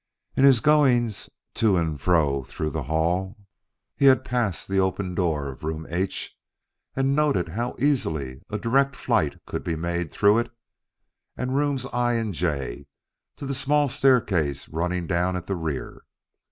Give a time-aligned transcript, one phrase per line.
[0.35, 3.37] In his goings to and fro through the hall,
[3.95, 6.35] he had passed the open door of Room H
[6.95, 10.51] and noted how easily a direct flight could be made through it
[11.37, 12.87] and Rooms I and J
[13.35, 16.01] to the small staircase running down at the rear.